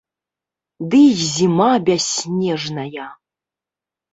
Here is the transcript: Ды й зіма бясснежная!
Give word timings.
Ды 0.93 1.01
й 1.09 1.13
зіма 1.33 1.67
бясснежная! 1.91 3.07